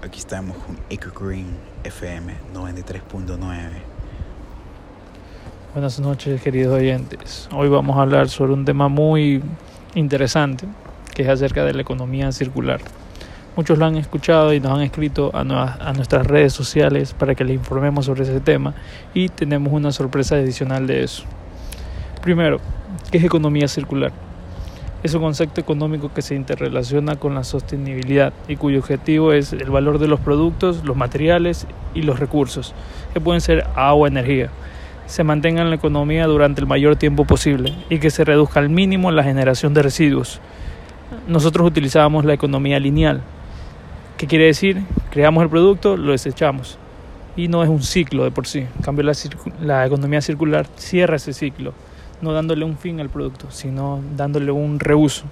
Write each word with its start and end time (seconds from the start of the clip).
Aquí 0.00 0.20
estamos 0.20 0.56
con 0.58 0.78
Eco 0.90 1.10
Green 1.18 1.56
FM 1.82 2.32
93.9. 2.54 3.36
Buenas 5.74 5.98
noches, 5.98 6.40
queridos 6.40 6.78
oyentes. 6.78 7.48
Hoy 7.52 7.68
vamos 7.68 7.96
a 7.96 8.02
hablar 8.02 8.28
sobre 8.28 8.52
un 8.52 8.64
tema 8.64 8.86
muy 8.86 9.42
interesante, 9.96 10.66
que 11.12 11.22
es 11.22 11.28
acerca 11.28 11.64
de 11.64 11.74
la 11.74 11.82
economía 11.82 12.30
circular. 12.30 12.80
Muchos 13.56 13.76
lo 13.76 13.86
han 13.86 13.96
escuchado 13.96 14.54
y 14.54 14.60
nos 14.60 14.70
han 14.70 14.82
escrito 14.82 15.32
a, 15.34 15.40
a 15.40 15.92
nuestras 15.94 16.24
redes 16.28 16.52
sociales 16.52 17.12
para 17.12 17.34
que 17.34 17.42
les 17.42 17.56
informemos 17.56 18.06
sobre 18.06 18.22
ese 18.22 18.38
tema 18.38 18.74
y 19.14 19.28
tenemos 19.28 19.72
una 19.72 19.90
sorpresa 19.90 20.36
adicional 20.36 20.86
de 20.86 21.02
eso. 21.02 21.24
Primero, 22.22 22.60
¿qué 23.10 23.18
es 23.18 23.24
economía 23.24 23.66
circular? 23.66 24.12
Es 25.00 25.14
un 25.14 25.22
concepto 25.22 25.60
económico 25.60 26.10
que 26.12 26.22
se 26.22 26.34
interrelaciona 26.34 27.14
con 27.14 27.32
la 27.36 27.44
sostenibilidad 27.44 28.32
y 28.48 28.56
cuyo 28.56 28.80
objetivo 28.80 29.32
es 29.32 29.52
el 29.52 29.70
valor 29.70 30.00
de 30.00 30.08
los 30.08 30.18
productos, 30.18 30.84
los 30.84 30.96
materiales 30.96 31.68
y 31.94 32.02
los 32.02 32.18
recursos, 32.18 32.74
que 33.14 33.20
pueden 33.20 33.40
ser 33.40 33.64
agua, 33.76 34.08
energía, 34.08 34.50
se 35.06 35.22
mantenga 35.22 35.62
en 35.62 35.70
la 35.70 35.76
economía 35.76 36.26
durante 36.26 36.60
el 36.60 36.66
mayor 36.66 36.96
tiempo 36.96 37.24
posible 37.24 37.74
y 37.88 38.00
que 38.00 38.10
se 38.10 38.24
reduzca 38.24 38.58
al 38.58 38.70
mínimo 38.70 39.12
la 39.12 39.22
generación 39.22 39.72
de 39.72 39.82
residuos. 39.82 40.40
Nosotros 41.28 41.66
utilizábamos 41.68 42.24
la 42.24 42.34
economía 42.34 42.80
lineal. 42.80 43.22
¿Qué 44.16 44.26
quiere 44.26 44.46
decir? 44.46 44.82
Creamos 45.10 45.44
el 45.44 45.48
producto, 45.48 45.96
lo 45.96 46.10
desechamos. 46.10 46.76
Y 47.36 47.46
no 47.46 47.62
es 47.62 47.68
un 47.68 47.82
ciclo 47.82 48.24
de 48.24 48.32
por 48.32 48.48
sí. 48.48 48.58
En 48.58 48.82
cambio, 48.82 49.04
la, 49.04 49.14
la 49.62 49.86
economía 49.86 50.20
circular 50.20 50.66
cierra 50.76 51.16
ese 51.16 51.32
ciclo 51.32 51.72
no 52.20 52.32
dándole 52.32 52.64
un 52.64 52.76
fin 52.76 53.00
al 53.00 53.08
producto, 53.08 53.50
sino 53.50 54.02
dándole 54.16 54.50
un 54.50 54.80
reuso. 54.80 55.24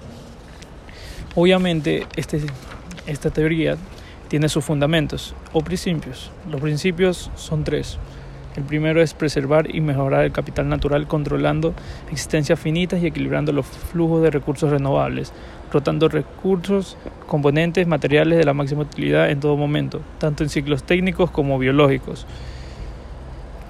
Obviamente, 1.35 2.07
este, 2.15 2.41
esta 3.05 3.29
teoría 3.29 3.77
tiene 4.27 4.49
sus 4.49 4.65
fundamentos 4.65 5.35
o 5.53 5.61
principios. 5.61 6.31
Los 6.49 6.61
principios 6.61 7.31
son 7.35 7.63
tres. 7.63 7.97
El 8.55 8.63
primero 8.63 9.03
es 9.03 9.13
preservar 9.13 9.73
y 9.73 9.81
mejorar 9.81 10.25
el 10.25 10.31
capital 10.31 10.67
natural 10.67 11.07
controlando 11.07 11.75
existencias 12.11 12.59
finitas 12.59 13.01
y 13.01 13.05
equilibrando 13.05 13.51
los 13.51 13.67
flujos 13.67 14.23
de 14.23 14.31
recursos 14.31 14.71
renovables, 14.71 15.31
rotando 15.71 16.09
recursos, 16.09 16.97
componentes, 17.27 17.85
materiales 17.85 18.39
de 18.39 18.45
la 18.45 18.55
máxima 18.55 18.81
utilidad 18.81 19.29
en 19.29 19.39
todo 19.39 19.55
momento, 19.57 20.01
tanto 20.17 20.43
en 20.43 20.49
ciclos 20.49 20.83
técnicos 20.83 21.29
como 21.29 21.59
biológicos. 21.59 22.25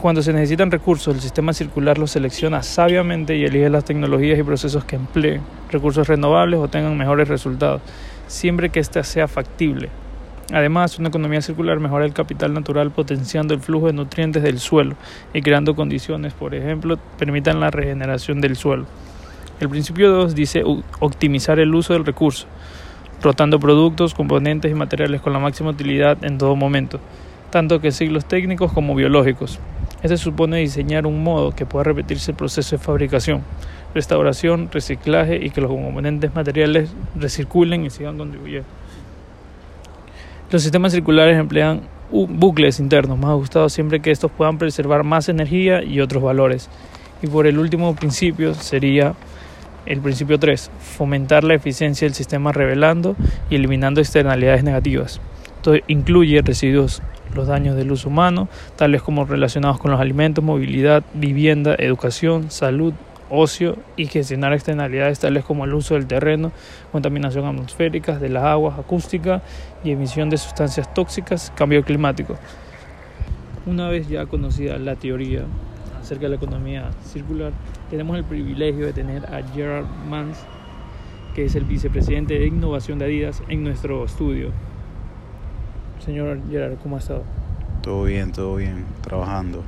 Cuando 0.01 0.21
se 0.21 0.31
necesitan 0.31 0.69
recursos, 0.69 1.15
el 1.15 1.21
sistema 1.21 1.53
circular 1.53 1.97
los 1.97 2.11
selecciona 2.11 2.61
sabiamente 2.61 3.35
y 3.35 3.45
elige 3.45 3.67
las 3.67 3.83
tecnologías 3.83 4.37
y 4.37 4.43
procesos 4.43 4.85
que 4.85 4.95
empleen 4.95 5.41
recursos 5.71 6.07
renovables 6.07 6.59
o 6.59 6.67
tengan 6.67 6.95
mejores 6.95 7.27
resultados, 7.27 7.81
siempre 8.27 8.69
que 8.69 8.79
ésta 8.79 9.03
sea 9.03 9.27
factible. 9.27 9.89
Además, 10.53 10.99
una 10.99 11.09
economía 11.09 11.41
circular 11.41 11.79
mejora 11.79 12.05
el 12.05 12.13
capital 12.13 12.53
natural 12.53 12.91
potenciando 12.91 13.55
el 13.55 13.59
flujo 13.59 13.87
de 13.87 13.93
nutrientes 13.93 14.43
del 14.43 14.59
suelo 14.59 14.95
y 15.33 15.41
creando 15.41 15.75
condiciones, 15.75 16.31
por 16.33 16.53
ejemplo, 16.53 16.99
permitan 17.17 17.59
la 17.59 17.71
regeneración 17.71 18.39
del 18.39 18.55
suelo. 18.55 18.85
El 19.59 19.67
principio 19.67 20.11
2 20.11 20.35
dice 20.35 20.63
optimizar 20.99 21.57
el 21.57 21.73
uso 21.73 21.93
del 21.93 22.05
recurso, 22.05 22.45
rotando 23.23 23.59
productos, 23.59 24.13
componentes 24.13 24.71
y 24.71 24.75
materiales 24.75 25.21
con 25.21 25.33
la 25.33 25.39
máxima 25.39 25.71
utilidad 25.71 26.23
en 26.23 26.37
todo 26.37 26.55
momento, 26.55 26.99
tanto 27.49 27.81
que 27.81 27.91
ciclos 27.91 28.25
técnicos 28.25 28.71
como 28.71 28.93
biológicos. 28.93 29.59
Este 30.03 30.17
supone 30.17 30.57
diseñar 30.57 31.07
un 31.07 31.23
modo 31.23 31.51
que 31.51 31.65
pueda 31.65 31.83
repetirse 31.83 32.31
el 32.31 32.37
proceso 32.37 32.77
de 32.77 32.83
fabricación, 32.83 33.41
restauración, 33.95 34.69
reciclaje 34.71 35.43
y 35.43 35.49
que 35.49 35.59
los 35.59 35.71
componentes 35.71 36.33
materiales 36.35 36.91
recirculen 37.15 37.85
y 37.85 37.89
sigan 37.89 38.17
contribuyendo. 38.17 38.67
Los 40.51 40.61
sistemas 40.61 40.93
circulares 40.93 41.37
emplean 41.37 41.81
bucles 42.11 42.79
internos 42.79 43.17
más 43.17 43.31
ajustados 43.31 43.73
siempre 43.73 43.99
que 43.99 44.11
estos 44.11 44.31
puedan 44.31 44.57
preservar 44.57 45.03
más 45.03 45.29
energía 45.29 45.83
y 45.83 45.99
otros 45.99 46.23
valores. 46.23 46.69
Y 47.21 47.27
por 47.27 47.47
el 47.47 47.57
último 47.57 47.95
principio 47.95 48.53
sería 48.53 49.15
el 49.87 49.99
principio 50.01 50.37
3, 50.37 50.69
fomentar 50.79 51.43
la 51.43 51.55
eficiencia 51.55 52.05
del 52.05 52.13
sistema 52.13 52.51
revelando 52.51 53.15
y 53.49 53.55
eliminando 53.55 53.99
externalidades 53.99 54.63
negativas. 54.63 55.19
Esto 55.57 55.73
incluye 55.87 56.41
residuos 56.43 57.01
los 57.35 57.47
daños 57.47 57.75
del 57.75 57.91
uso 57.91 58.09
humano, 58.09 58.47
tales 58.75 59.01
como 59.01 59.25
relacionados 59.25 59.79
con 59.79 59.91
los 59.91 59.99
alimentos, 59.99 60.43
movilidad, 60.43 61.03
vivienda, 61.13 61.75
educación, 61.77 62.51
salud, 62.51 62.93
ocio 63.29 63.75
y 63.97 64.05
gestionar 64.05 64.53
externalidades 64.53 65.19
tales 65.19 65.43
como 65.43 65.65
el 65.65 65.73
uso 65.73 65.95
del 65.95 66.05
terreno, 66.05 66.51
contaminación 66.91 67.45
atmosférica, 67.45 68.19
de 68.19 68.29
las 68.29 68.43
aguas, 68.43 68.77
acústica 68.79 69.41
y 69.83 69.91
emisión 69.91 70.29
de 70.29 70.37
sustancias 70.37 70.93
tóxicas, 70.93 71.51
cambio 71.55 71.83
climático. 71.83 72.37
Una 73.65 73.89
vez 73.89 74.07
ya 74.07 74.27
conocida 74.27 74.77
la 74.77 74.95
teoría 74.95 75.41
acerca 75.99 76.23
de 76.23 76.29
la 76.29 76.35
economía 76.35 76.91
circular, 77.03 77.51
tenemos 77.89 78.15
el 78.15 78.23
privilegio 78.23 78.85
de 78.85 78.93
tener 78.93 79.25
a 79.25 79.41
Gerard 79.53 79.87
Mans, 80.07 80.37
que 81.35 81.45
es 81.45 81.55
el 81.55 81.65
vicepresidente 81.65 82.39
de 82.39 82.45
innovación 82.45 82.99
de 82.99 83.05
Adidas, 83.05 83.43
en 83.49 83.63
nuestro 83.63 84.05
estudio. 84.05 84.51
Señor 86.03 86.39
Gerard, 86.49 86.77
¿cómo 86.81 86.95
ha 86.95 86.99
estado? 86.99 87.23
Todo 87.81 88.03
bien, 88.03 88.31
todo 88.31 88.55
bien, 88.55 88.85
trabajando. 89.01 89.63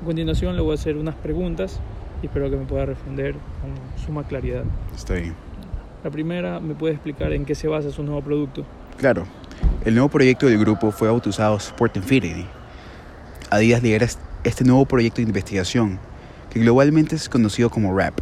A 0.00 0.04
continuación 0.04 0.56
le 0.56 0.62
voy 0.62 0.72
a 0.72 0.74
hacer 0.74 0.96
unas 0.96 1.14
preguntas 1.14 1.80
y 2.22 2.26
espero 2.26 2.50
que 2.50 2.56
me 2.56 2.64
pueda 2.64 2.86
responder 2.86 3.34
con 3.60 3.74
suma 4.04 4.24
claridad. 4.24 4.64
Está 4.94 5.14
bien. 5.14 5.34
La 6.02 6.10
primera, 6.10 6.60
¿me 6.60 6.74
puede 6.74 6.94
explicar 6.94 7.32
en 7.32 7.44
qué 7.44 7.54
se 7.54 7.68
basa 7.68 7.90
su 7.90 8.02
nuevo 8.02 8.22
producto? 8.22 8.64
Claro. 8.96 9.24
El 9.84 9.94
nuevo 9.94 10.08
proyecto 10.08 10.46
del 10.46 10.58
grupo 10.58 10.90
fue 10.90 11.08
bautizado 11.08 11.56
Sport 11.56 11.96
Infinity. 11.96 12.46
Adidas 13.50 13.82
lidera 13.82 14.06
este 14.44 14.64
nuevo 14.64 14.86
proyecto 14.86 15.16
de 15.16 15.24
investigación, 15.24 15.98
que 16.50 16.60
globalmente 16.60 17.16
es 17.16 17.28
conocido 17.28 17.68
como 17.68 17.96
RAP, 17.96 18.20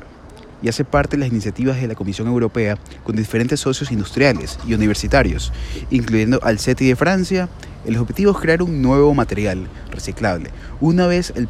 y 0.62 0.68
hace 0.68 0.84
parte 0.84 1.16
de 1.16 1.20
las 1.20 1.30
iniciativas 1.30 1.80
de 1.80 1.88
la 1.88 1.94
Comisión 1.94 2.28
Europea 2.28 2.78
con 3.04 3.16
diferentes 3.16 3.60
socios 3.60 3.92
industriales 3.92 4.58
y 4.66 4.74
universitarios, 4.74 5.52
incluyendo 5.90 6.40
al 6.42 6.58
CETI 6.58 6.88
de 6.88 6.96
Francia. 6.96 7.48
El 7.86 7.96
objetivo 7.96 8.32
es 8.32 8.38
crear 8.38 8.62
un 8.62 8.82
nuevo 8.82 9.14
material 9.14 9.68
reciclable. 9.90 10.50
Una 10.80 11.06
vez 11.06 11.32
el 11.36 11.48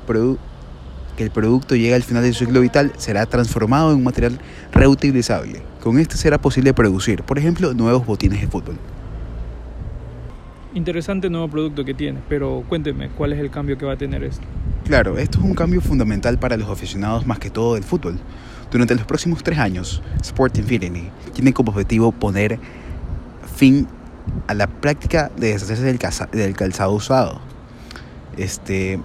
que 1.16 1.24
el 1.24 1.30
producto 1.30 1.74
llegue 1.74 1.94
al 1.94 2.04
final 2.04 2.22
de 2.22 2.32
su 2.32 2.44
ciclo 2.44 2.60
vital, 2.60 2.92
será 2.96 3.26
transformado 3.26 3.90
en 3.90 3.96
un 3.96 4.04
material 4.04 4.38
reutilizable. 4.72 5.62
Con 5.82 5.98
este 5.98 6.16
será 6.16 6.38
posible 6.38 6.72
producir, 6.74 7.24
por 7.24 7.38
ejemplo, 7.38 7.74
nuevos 7.74 8.06
botines 8.06 8.40
de 8.40 8.46
fútbol. 8.46 8.76
Interesante 10.74 11.28
nuevo 11.28 11.48
producto 11.48 11.84
que 11.84 11.92
tiene, 11.92 12.20
pero 12.28 12.62
cuénteme, 12.68 13.08
¿cuál 13.08 13.32
es 13.32 13.40
el 13.40 13.50
cambio 13.50 13.76
que 13.76 13.84
va 13.84 13.94
a 13.94 13.96
tener 13.96 14.22
esto? 14.22 14.44
Claro, 14.84 15.18
esto 15.18 15.38
es 15.38 15.44
un 15.44 15.54
cambio 15.54 15.80
fundamental 15.80 16.38
para 16.38 16.56
los 16.56 16.68
aficionados 16.68 17.26
más 17.26 17.40
que 17.40 17.50
todo 17.50 17.74
del 17.74 17.82
fútbol. 17.82 18.18
Durante 18.70 18.94
los 18.94 19.04
próximos 19.04 19.42
tres 19.42 19.58
años, 19.58 20.02
Sport 20.22 20.58
Infinity 20.58 21.08
tiene 21.32 21.52
como 21.52 21.70
objetivo 21.70 22.12
poner 22.12 22.58
fin 23.56 23.88
a 24.46 24.54
la 24.54 24.66
práctica 24.66 25.30
de 25.36 25.52
deshacerse 25.52 25.82
del, 25.84 26.54
calzado 26.54 26.92
usado. 26.92 27.40
Este, 28.36 29.00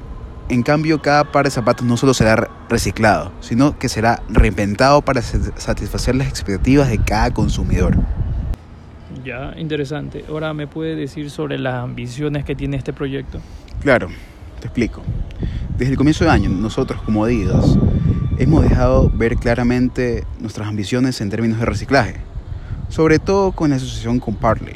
en 0.50 0.64
cambio, 0.64 1.02
cada 1.02 1.32
par 1.32 1.46
de 1.46 1.52
zapatos 1.52 1.88
no 1.88 1.96
solo 1.96 2.14
será 2.14 2.50
reciclado, 2.70 3.32
sino 3.40 3.80
que 3.80 3.88
será 3.88 4.22
reinventado 4.28 5.02
para 5.02 5.22
satisfacer 5.22 6.16
las 6.16 6.28
expectativas 6.28 6.90
de 6.90 6.98
cada 7.00 7.32
consumidor. 7.32 7.96
Ya, 9.24 9.54
interesante. 9.58 10.26
Ahora, 10.28 10.54
¿me 10.54 10.68
puede 10.68 10.96
decir 10.96 11.30
sobre 11.30 11.58
las 11.58 11.76
ambiciones 11.76 12.44
que 12.44 12.56
tiene 12.56 12.76
este 12.76 12.92
proyecto? 12.92 13.40
Claro, 13.82 14.10
te 14.60 14.68
explico. 14.68 15.02
Desde 15.78 15.94
el 15.94 15.98
comienzo 15.98 16.26
de 16.26 16.32
año, 16.32 16.50
nosotros 16.50 17.02
como 17.04 17.24
Adidas 17.24 17.78
hemos 18.38 18.64
dejado 18.64 19.12
ver 19.14 19.36
claramente 19.36 20.24
nuestras 20.40 20.68
ambiciones 20.68 21.22
en 21.22 21.30
términos 21.30 21.60
de 21.60 21.66
reciclaje, 21.66 22.16
sobre 22.90 23.20
todo 23.20 23.52
con 23.52 23.70
la 23.70 23.76
asociación 23.76 24.20
con 24.20 24.36
Partly 24.36 24.76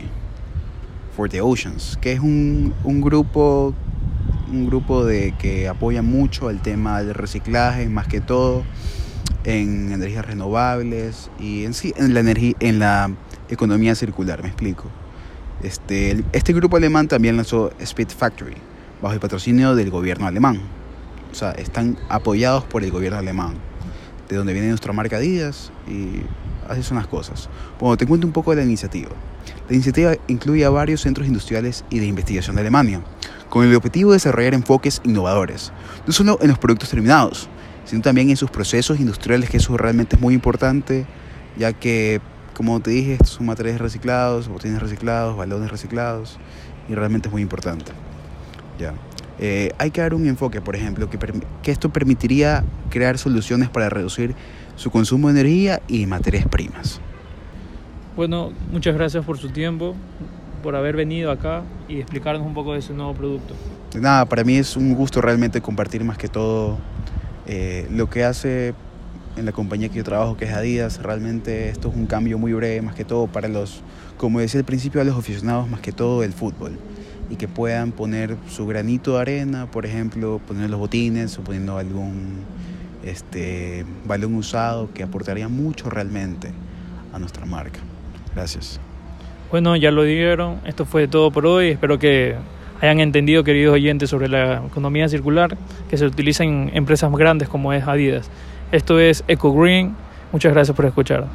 for 1.15 1.29
the 1.29 1.41
Oceans, 1.41 1.97
que 1.99 2.13
es 2.13 2.19
un, 2.19 2.73
un 2.83 3.01
grupo 3.01 3.73
un 4.51 4.65
grupo 4.65 5.03
de 5.03 5.33
que 5.37 5.67
apoya 5.67 6.01
mucho 6.01 6.49
el 6.49 6.61
tema 6.61 7.03
del 7.03 7.13
reciclaje, 7.13 7.89
más 7.89 8.07
que 8.07 8.21
todo 8.21 8.63
en 9.43 9.91
energías 9.91 10.25
renovables 10.25 11.29
y 11.39 11.65
en 11.65 11.73
sí 11.73 11.93
en 11.97 12.13
la 12.13 12.21
energía 12.21 12.55
en 12.59 12.79
la 12.79 13.11
economía 13.49 13.95
circular, 13.95 14.41
me 14.41 14.49
explico. 14.49 14.85
Este, 15.63 16.23
este 16.33 16.53
grupo 16.53 16.77
alemán 16.77 17.07
también 17.07 17.35
lanzó 17.35 17.71
Speed 17.79 18.09
Factory 18.09 18.55
bajo 19.01 19.13
el 19.13 19.19
patrocinio 19.19 19.75
del 19.75 19.89
gobierno 19.89 20.27
alemán. 20.27 20.61
O 21.31 21.35
sea, 21.35 21.51
están 21.51 21.97
apoyados 22.09 22.63
por 22.63 22.83
el 22.83 22.91
gobierno 22.91 23.19
alemán, 23.19 23.55
de 24.29 24.35
donde 24.35 24.53
viene 24.53 24.69
nuestra 24.69 24.93
marca 24.93 25.17
Adidas 25.17 25.71
y 25.87 26.21
así 26.69 26.83
son 26.83 26.97
las 26.97 27.07
cosas. 27.07 27.49
Bueno, 27.79 27.97
te 27.97 28.05
cuento 28.05 28.27
un 28.27 28.33
poco 28.33 28.51
de 28.51 28.57
la 28.57 28.63
iniciativa. 28.63 29.11
La 29.69 29.75
iniciativa 29.75 30.15
incluye 30.27 30.65
a 30.65 30.69
varios 30.69 31.01
centros 31.01 31.27
industriales 31.27 31.85
y 31.89 31.99
de 31.99 32.05
investigación 32.05 32.55
de 32.55 32.61
Alemania, 32.61 33.01
con 33.49 33.65
el 33.65 33.75
objetivo 33.75 34.11
de 34.11 34.15
desarrollar 34.15 34.53
enfoques 34.53 35.01
innovadores, 35.03 35.71
no 36.05 36.13
solo 36.13 36.37
en 36.41 36.49
los 36.49 36.57
productos 36.57 36.89
terminados, 36.89 37.47
sino 37.85 38.01
también 38.01 38.29
en 38.29 38.37
sus 38.37 38.49
procesos 38.49 38.99
industriales, 38.99 39.49
que 39.49 39.57
eso 39.57 39.77
realmente 39.77 40.15
es 40.17 40.21
muy 40.21 40.33
importante, 40.33 41.05
ya 41.57 41.73
que 41.73 42.21
como 42.57 42.79
te 42.79 42.89
dije, 42.89 43.13
estos 43.13 43.29
son 43.29 43.45
materiales 43.45 43.79
reciclados, 43.79 44.47
botines 44.47 44.81
reciclados, 44.81 45.37
balones 45.37 45.69
reciclados 45.69 46.39
y 46.89 46.95
realmente 46.95 47.27
es 47.27 47.31
muy 47.31 47.43
importante. 47.43 47.91
Ya. 48.79 48.95
Eh, 49.39 49.71
hay 49.77 49.91
que 49.91 50.01
dar 50.01 50.13
un 50.13 50.27
enfoque, 50.27 50.61
por 50.61 50.75
ejemplo, 50.75 51.09
que, 51.09 51.19
que 51.61 51.71
esto 51.71 51.89
permitiría 51.89 52.63
crear 52.89 53.17
soluciones 53.17 53.69
para 53.69 53.89
reducir 53.89 54.35
su 54.75 54.89
consumo 54.89 55.27
de 55.27 55.39
energía 55.39 55.81
y 55.87 56.05
materias 56.05 56.47
primas. 56.47 56.99
Bueno, 58.15 58.51
muchas 58.71 58.95
gracias 58.95 59.23
por 59.23 59.37
su 59.37 59.49
tiempo, 59.49 59.95
por 60.63 60.75
haber 60.75 60.95
venido 60.95 61.29
acá 61.29 61.61
y 61.87 61.99
explicarnos 61.99 62.45
un 62.45 62.55
poco 62.55 62.73
de 62.73 62.79
ese 62.79 62.93
nuevo 62.93 63.13
producto. 63.13 63.53
De 63.93 64.01
nada, 64.01 64.25
para 64.25 64.43
mí 64.43 64.55
es 64.55 64.75
un 64.75 64.95
gusto 64.95 65.21
realmente 65.21 65.61
compartir 65.61 66.03
más 66.03 66.17
que 66.17 66.27
todo 66.27 66.79
eh, 67.45 67.87
lo 67.91 68.09
que 68.09 68.23
hace 68.23 68.73
en 69.35 69.45
la 69.45 69.51
compañía 69.51 69.89
que 69.89 69.95
yo 69.97 70.03
trabajo, 70.03 70.35
que 70.35 70.45
es 70.45 70.53
Adidas. 70.53 71.01
Realmente 71.03 71.69
esto 71.69 71.89
es 71.89 71.95
un 71.95 72.07
cambio 72.07 72.39
muy 72.39 72.53
breve, 72.53 72.81
más 72.81 72.95
que 72.95 73.05
todo 73.05 73.27
para 73.27 73.47
los, 73.47 73.83
como 74.17 74.39
decía 74.39 74.59
al 74.59 74.65
principio, 74.65 74.99
a 74.99 75.03
los 75.03 75.15
aficionados, 75.15 75.69
más 75.69 75.79
que 75.79 75.91
todo 75.91 76.21
del 76.21 76.33
fútbol 76.33 76.79
y 77.29 77.35
que 77.35 77.47
puedan 77.47 77.91
poner 77.91 78.35
su 78.49 78.65
granito 78.65 79.15
de 79.15 79.21
arena, 79.21 79.69
por 79.69 79.85
ejemplo, 79.85 80.39
poner 80.47 80.69
los 80.69 80.79
botines 80.79 81.37
o 81.37 81.43
poniendo 81.43 81.77
algún 81.77 82.45
este, 83.03 83.85
balón 84.05 84.35
usado 84.35 84.89
que 84.93 85.03
aportaría 85.03 85.47
mucho 85.47 85.89
realmente 85.89 86.51
a 87.13 87.19
nuestra 87.19 87.45
marca. 87.45 87.79
Gracias. 88.35 88.79
Bueno, 89.51 89.75
ya 89.75 89.91
lo 89.91 90.03
dijeron, 90.03 90.59
esto 90.65 90.85
fue 90.85 91.07
todo 91.07 91.31
por 91.31 91.45
hoy, 91.45 91.69
espero 91.69 91.97
que 91.99 92.35
hayan 92.81 92.99
entendido, 92.99 93.43
queridos 93.43 93.73
oyentes, 93.73 94.09
sobre 94.09 94.27
la 94.27 94.63
economía 94.65 95.07
circular 95.07 95.57
que 95.89 95.97
se 95.97 96.05
utiliza 96.05 96.43
en 96.43 96.69
empresas 96.73 97.11
grandes 97.13 97.47
como 97.47 97.71
es 97.73 97.87
Adidas. 97.87 98.29
Esto 98.71 98.99
es 98.99 99.23
Eco 99.27 99.53
Green, 99.53 99.95
muchas 100.31 100.53
gracias 100.53 100.75
por 100.75 100.85
escuchar. 100.85 101.27